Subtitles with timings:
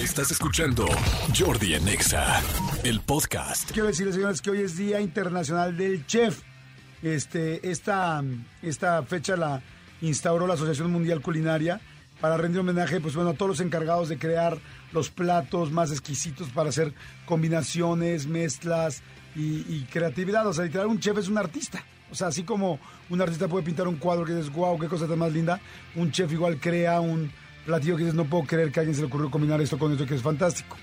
[0.00, 0.86] Estás escuchando
[1.38, 2.40] Jordi en Exa,
[2.84, 3.70] el podcast.
[3.70, 6.40] Quiero decirles, señores, que hoy es Día Internacional del Chef.
[7.02, 8.24] Este, esta,
[8.62, 9.62] esta fecha la
[10.00, 11.82] instauró la Asociación Mundial Culinaria
[12.18, 14.56] para rendir homenaje pues, bueno, a todos los encargados de crear
[14.92, 16.94] los platos más exquisitos para hacer
[17.26, 19.02] combinaciones, mezclas
[19.36, 20.46] y, y creatividad.
[20.46, 21.84] O sea, literal, un chef es un artista.
[22.10, 22.80] O sea, así como
[23.10, 25.60] un artista puede pintar un cuadro que dices, wow, qué cosa tan más linda,
[25.94, 27.30] un chef igual crea un
[27.70, 29.92] platillo que dices, no puedo creer que a alguien se le ocurrió combinar esto con
[29.92, 30.76] esto, que es fantástico.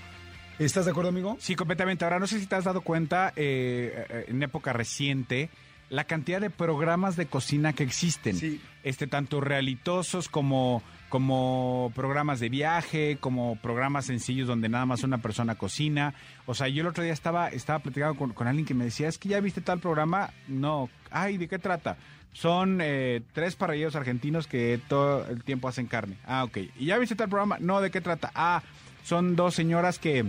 [0.58, 1.36] ¿Estás de acuerdo, amigo?
[1.38, 2.04] Sí, completamente.
[2.04, 5.50] Ahora, no sé si te has dado cuenta, eh, eh, en época reciente,
[5.90, 8.36] la cantidad de programas de cocina que existen.
[8.36, 8.60] Sí.
[8.82, 15.18] Este, tanto realitosos como, como programas de viaje, como programas sencillos donde nada más una
[15.18, 16.14] persona cocina.
[16.46, 19.18] O sea, yo el otro día estaba, estaba platicando con, alguien que me decía, es
[19.18, 20.30] que ya viste tal programa.
[20.46, 20.88] No.
[21.10, 21.96] Ay, ¿de qué trata?
[22.32, 26.18] Son eh, tres parrilleros argentinos que todo el tiempo hacen carne.
[26.26, 26.58] Ah, ok.
[26.78, 27.56] ¿Y ya viste tal programa?
[27.58, 28.30] No, ¿de qué trata?
[28.34, 28.62] Ah,
[29.02, 30.26] son dos señoras que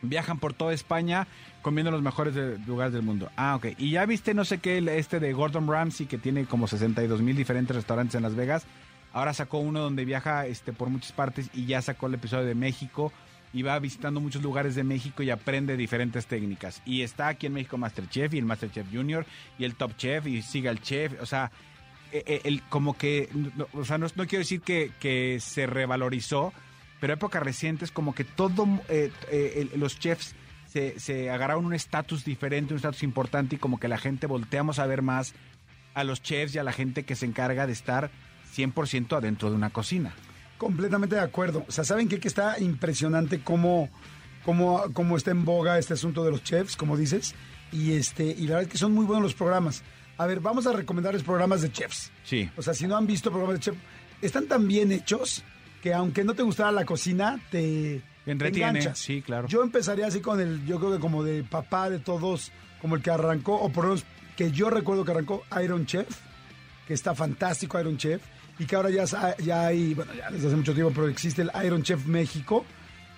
[0.00, 1.26] viajan por toda España
[1.62, 2.34] comiendo los mejores
[2.66, 3.30] lugares del mundo.
[3.36, 3.66] Ah, ok.
[3.78, 7.36] Y ya viste, no sé qué, este de Gordon Ramsay, que tiene como 62 mil
[7.36, 8.66] diferentes restaurantes en Las Vegas.
[9.18, 12.54] Ahora sacó uno donde viaja este, por muchas partes y ya sacó el episodio de
[12.54, 13.12] México.
[13.52, 16.82] Y va visitando muchos lugares de México y aprende diferentes técnicas.
[16.84, 19.24] Y está aquí en México Masterchef y el Masterchef Junior
[19.58, 21.14] y el Top Chef y siga el chef.
[21.20, 21.50] O sea,
[22.12, 25.66] eh, eh, el, como que, no, o sea, no, no quiero decir que, que se
[25.66, 26.52] revalorizó,
[27.00, 30.34] pero épocas recientes como que todo, eh, eh, los chefs
[30.66, 34.78] se, se agarraron un estatus diferente, un estatus importante y como que la gente volteamos
[34.78, 35.34] a ver más
[35.94, 38.10] a los chefs y a la gente que se encarga de estar
[38.56, 40.14] 100% adentro de una cocina.
[40.56, 41.64] Completamente de acuerdo.
[41.68, 42.18] O sea, ¿saben qué?
[42.18, 43.88] Que está impresionante cómo,
[44.44, 47.34] cómo, cómo está en boga este asunto de los chefs, como dices.
[47.72, 49.82] Y, este, y la verdad es que son muy buenos los programas.
[50.16, 52.10] A ver, vamos a recomendarles programas de chefs.
[52.24, 52.50] Sí.
[52.56, 53.76] O sea, si no han visto programas de chef,
[54.20, 55.44] están tan bien hechos
[55.82, 59.48] que aunque no te gustara la cocina, te, Entretiene, sí, claro.
[59.48, 63.02] Yo empezaría así con el, yo creo que como de papá de todos, como el
[63.02, 64.04] que arrancó, o por lo menos
[64.36, 66.08] que yo recuerdo que arrancó Iron Chef,
[66.86, 68.22] que está fantástico Iron Chef,
[68.58, 69.04] y que ahora ya,
[69.38, 72.64] ya hay, bueno, ya desde hace mucho tiempo, pero existe el Iron Chef México,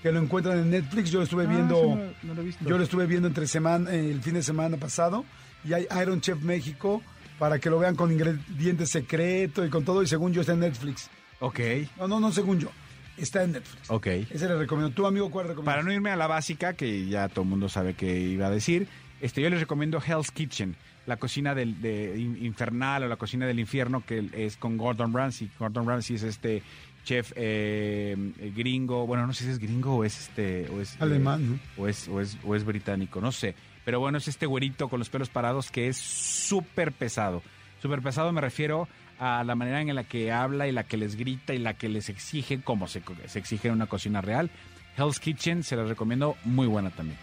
[0.03, 2.65] que lo encuentran en Netflix, yo lo estuve viendo, sí, no- no lo he visto.
[2.69, 5.25] yo lo estuve viendo entre semana, el fin de semana pasado,
[5.65, 7.03] y hay Iron Chef México,
[7.39, 10.61] para que lo vean con ingredientes secretos y con todo, y según yo está en
[10.61, 11.09] Netflix.
[11.41, 11.59] Ok,
[11.99, 12.69] No, no, no según yo,
[13.23, 13.91] está en Netflix.
[13.91, 14.07] ok.
[14.07, 14.95] Ese le recomiendo.
[14.95, 15.75] ¿Tu amigo cuál recomiendas?
[15.75, 18.51] Para no irme a la básica, que ya todo el mundo sabe que iba a
[18.51, 18.87] decir,
[19.21, 20.77] este, yo les recomiendo Hell's Kitchen,
[21.07, 25.13] la cocina del de in- infernal o la cocina del infierno, que es con Gordon
[25.13, 25.51] Ramsay.
[25.59, 26.63] Gordon Ramsay es este
[27.05, 30.95] chef eh, eh, gringo, bueno, no sé si es gringo o es este o es
[30.95, 31.83] eh, Alemán, ¿no?
[31.83, 33.55] o es o es o es británico, no sé.
[33.85, 37.43] Pero bueno, es este güerito con los pelos parados que es súper pesado.
[37.81, 38.87] Súper pesado me refiero
[39.21, 41.91] a la manera en la que habla y la que les grita y la que
[41.91, 44.51] les exige como se, se exige en una cocina real.
[44.97, 47.19] Hell's Kitchen se las recomiendo, muy buena también.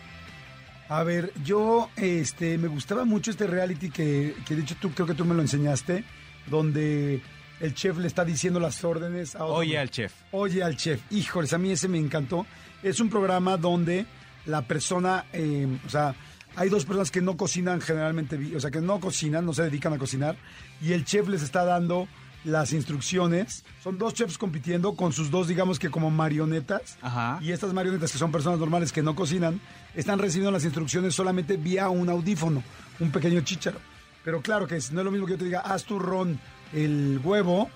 [0.90, 5.08] A ver, yo este me gustaba mucho este reality que, que de hecho tú creo
[5.08, 6.04] que tú me lo enseñaste,
[6.46, 7.20] donde
[7.60, 9.56] el chef le está diciendo las órdenes a otro.
[9.56, 10.14] Oye al chef.
[10.32, 11.02] Oye al chef.
[11.12, 12.46] Híjoles, a mí ese me encantó.
[12.84, 14.06] Es un programa donde
[14.46, 16.16] la persona, eh, o sea,
[16.58, 19.94] hay dos personas que no cocinan generalmente, o sea, que no cocinan, no se dedican
[19.94, 20.36] a cocinar,
[20.82, 22.08] y el chef les está dando
[22.44, 23.64] las instrucciones.
[23.84, 26.98] Son dos chefs compitiendo con sus dos, digamos que como marionetas.
[27.02, 27.40] Ajá.
[27.42, 29.62] Y estas marionetas, que son personas normales que no cocinan,
[29.96, 32.64] están recibiendo las instrucciones solamente vía un audífono,
[33.00, 33.80] un pequeño chícharo.
[34.24, 36.40] Pero claro que no es lo mismo que yo te diga, haz tu ron
[36.74, 37.70] el huevo,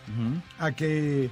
[0.60, 1.30] a que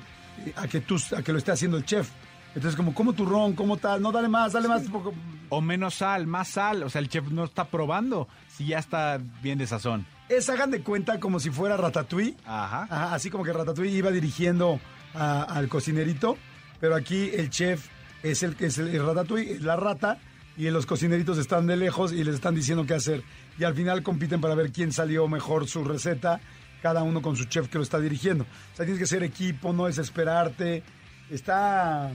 [0.55, 2.09] a que tú a que lo esté haciendo el chef.
[2.55, 5.13] Entonces como como turrón, como tal, no dale más, dale más poco.
[5.49, 6.83] O menos sal, más sal.
[6.83, 10.05] O sea, el chef no está probando si ya está bien de sazón.
[10.29, 12.35] Es hagan de cuenta como si fuera Ratatouille.
[12.45, 12.83] Ajá.
[12.89, 14.79] Ajá, así como que Ratatouille iba dirigiendo
[15.15, 16.37] a- al cocinerito,
[16.79, 17.87] pero aquí el chef
[18.23, 20.17] es el que es el, el Ratatouille, es la rata,
[20.57, 23.23] y los cocineritos están de lejos y les están diciendo qué hacer.
[23.57, 26.41] Y al final compiten para ver quién salió mejor su receta,
[26.81, 28.43] cada uno con su chef que lo está dirigiendo.
[28.43, 30.83] O sea, tienes que ser equipo, no desesperarte.
[31.29, 32.11] Está,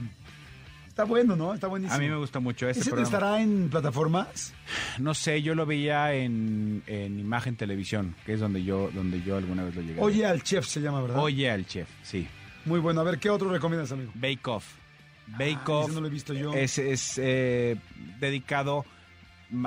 [0.95, 1.53] está bueno, ¿no?
[1.53, 1.93] Está buenísimo.
[1.93, 3.03] A mí me gusta mucho ese ¿Ese programa.
[3.17, 4.53] estará en plataformas?
[4.97, 9.35] No sé, yo lo veía en, en Imagen Televisión, que es donde yo, donde yo
[9.35, 9.99] alguna vez lo llegué.
[9.99, 11.17] Oye al chef se llama, ¿verdad?
[11.21, 12.25] Oye al chef, sí.
[12.63, 13.01] Muy bueno.
[13.01, 14.09] A ver, ¿qué otro recomiendas, amigo?
[14.15, 14.65] Bake Off.
[15.27, 16.53] Bake Ah, Off ese no lo he visto yo.
[16.53, 17.75] es, es, eh,
[18.21, 18.85] dedicado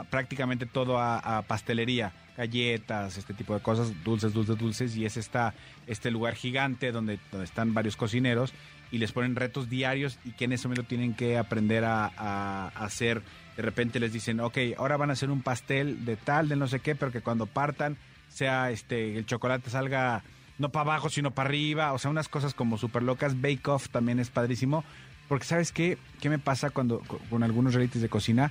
[0.08, 5.16] prácticamente todo a, a pastelería, galletas, este tipo de cosas, dulces, dulces, dulces, y es
[5.18, 5.52] esta,
[5.86, 8.52] este lugar gigante donde, donde están varios cocineros
[8.90, 12.68] y les ponen retos diarios y que en ese momento tienen que aprender a, a-
[12.68, 13.22] hacer.
[13.56, 16.68] De repente les dicen, ok, ahora van a hacer un pastel de tal, de no
[16.68, 17.96] sé qué, pero que cuando partan
[18.28, 20.22] sea este el chocolate salga
[20.58, 23.40] no para abajo, sino para arriba, o sea, unas cosas como súper locas.
[23.40, 24.84] Bake Off también es padrísimo.
[25.28, 25.98] Porque ¿sabes qué?
[26.20, 27.00] ¿Qué me pasa cuando
[27.30, 28.50] con, algunos realities de cocina?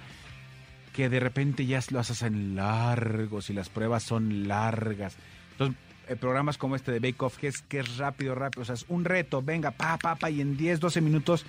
[0.93, 5.15] Que de repente ya lo haces en largos y las pruebas son largas.
[5.53, 5.77] Entonces,
[6.15, 8.85] programas como este de Bake Off, que es, que es rápido, rápido, o sea, es
[8.87, 11.45] un reto, venga, pa, pa, pa, y en 10, 12 minutos,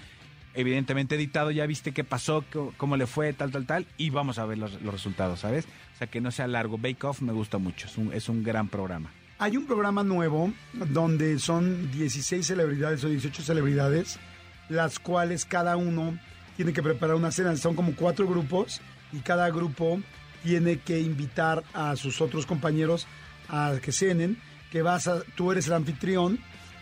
[0.55, 4.38] evidentemente editado, ya viste qué pasó, cómo, cómo le fue, tal, tal, tal, y vamos
[4.38, 5.66] a ver los, los resultados, ¿sabes?
[5.94, 6.78] O sea, que no sea largo.
[6.78, 9.10] Bake Off me gusta mucho, es un, es un gran programa.
[9.40, 14.19] Hay un programa nuevo donde son 16 celebridades o 18 celebridades,
[14.69, 16.19] las cuales cada uno
[16.56, 17.56] tiene que preparar una cena.
[17.56, 18.81] Son como cuatro grupos
[19.12, 20.00] y cada grupo
[20.43, 23.06] tiene que invitar a sus otros compañeros
[23.49, 24.38] a que cenen,
[24.70, 26.38] que vas a, tú eres el anfitrión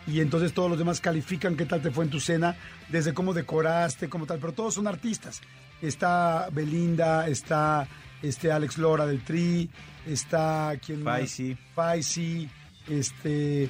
[0.06, 2.56] y entonces todos los demás califican qué tal te fue en tu cena,
[2.88, 5.40] desde cómo decoraste, cómo tal, pero todos son artistas.
[5.82, 7.88] Está Belinda, está
[8.22, 9.68] este Alex Lora del Tri,
[10.06, 11.56] está quien Faisy.
[11.74, 12.48] Faisy,
[12.88, 13.68] este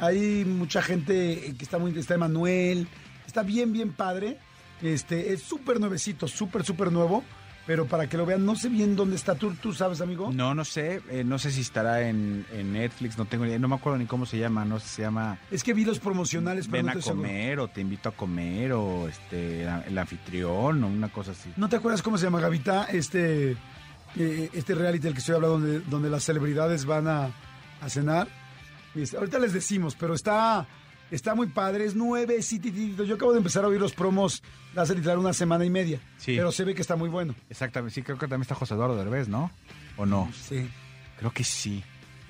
[0.00, 2.88] hay mucha gente que está muy está Emanuel,
[3.26, 4.38] está bien bien padre.
[4.82, 7.24] Este es súper nuevecito, súper súper nuevo,
[7.68, 10.32] pero para que lo vean no sé bien dónde está tú, tú sabes, amigo.
[10.32, 13.58] No, no sé, eh, no sé si estará en, en Netflix, no tengo ni idea,
[13.58, 15.84] no me acuerdo ni cómo se llama, no sé si se llama Es que vi
[15.84, 17.28] los promocionales, pero Ven no a estoy seguro.
[17.28, 21.52] comer o te invito a comer o este el anfitrión o una cosa así.
[21.58, 23.52] ¿No te acuerdas cómo se llama Gavita este
[24.16, 27.30] eh, este reality del que estoy hablando donde, donde las celebridades van a,
[27.82, 28.28] a cenar?
[28.94, 30.66] Este, ahorita les decimos, pero está
[31.10, 32.38] está muy padre, es nueve.
[33.06, 34.42] Yo acabo de empezar a oír los promos
[34.76, 36.34] hace literal una semana y media, Sí.
[36.36, 37.34] pero se ve que está muy bueno.
[37.50, 39.50] Exactamente, sí, creo que también está José Eduardo Derbez, ¿no?
[39.96, 40.30] ¿O no?
[40.32, 40.68] Sí.
[41.18, 41.82] Creo que sí.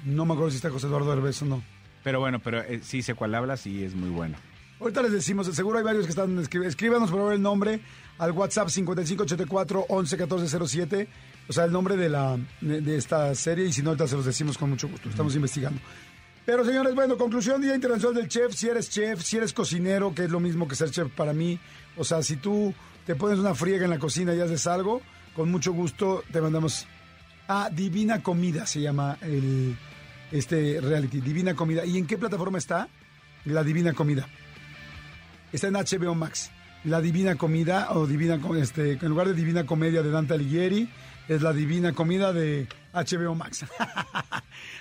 [0.04, 1.62] No me acuerdo si está José Eduardo Herbes o no.
[2.04, 4.36] Pero bueno, pero eh, sí sé cuál hablas y es muy bueno.
[4.80, 7.80] Ahorita les decimos, seguro hay varios que están Escríbanos por favor el nombre
[8.19, 11.08] al WhatsApp 5584 111407.
[11.48, 13.66] O sea, el nombre de, la, de, de esta serie.
[13.66, 15.08] Y si no, ahorita se los decimos con mucho gusto.
[15.08, 15.80] Estamos investigando.
[16.49, 18.55] Pero señores, bueno, conclusión, Día Internacional del Chef.
[18.55, 21.61] Si eres chef, si eres cocinero, que es lo mismo que ser chef para mí.
[21.95, 22.73] O sea, si tú
[23.05, 25.03] te pones una friega en la cocina y haces algo,
[25.37, 26.87] con mucho gusto te mandamos
[27.49, 29.77] a Divina Comida, se llama el,
[30.33, 31.21] este reality.
[31.21, 31.85] Divina Comida.
[31.85, 32.89] ¿Y en qué plataforma está?
[33.45, 34.27] La Divina Comida.
[35.53, 36.50] Está en HBO Max.
[36.85, 40.89] La Divina Comida, o Divina, este, en lugar de Divina Comedia de Dante Alighieri,
[41.28, 43.64] es la Divina Comida de HBO Max.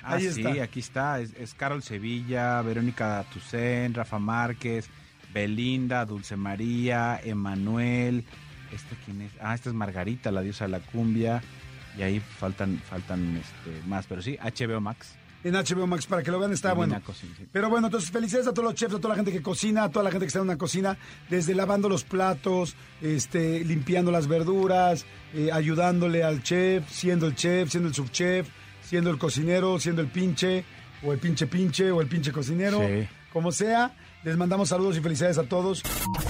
[0.01, 0.63] Ah, Ahí sí, está.
[0.63, 1.19] aquí está.
[1.19, 4.89] Es, es Carol Sevilla, Verónica Tucen, Rafa Márquez,
[5.33, 8.23] Belinda, Dulce María, Emanuel.
[8.71, 9.31] ¿Este quién es?
[9.41, 11.41] Ah, esta es Margarita, la diosa de la cumbia.
[11.97, 14.07] Y ahí faltan, faltan este, más.
[14.07, 15.15] Pero sí, HBO Max.
[15.44, 17.00] En HBO Max, para que lo vean, está bueno.
[17.06, 17.45] Cocina, sí.
[17.51, 19.89] Pero bueno, entonces felicidades a todos los chefs, a toda la gente que cocina, a
[19.89, 20.98] toda la gente que está en una cocina,
[21.30, 27.69] desde lavando los platos, este, limpiando las verduras, eh, ayudándole al chef, siendo el chef,
[27.69, 28.48] siendo el subchef,
[28.84, 30.66] siendo el cocinero, siendo el pinche,
[31.04, 33.07] o el pinche pinche, o el pinche cocinero, Sí.
[33.31, 33.95] como sea.
[34.24, 35.83] Les mandamos saludos y felicidades a todos.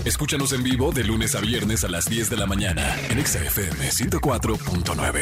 [0.06, 3.40] Escúchanos en vivo de lunes a viernes a las 10 de la mañana en Exa
[3.44, 5.22] FM 104.9.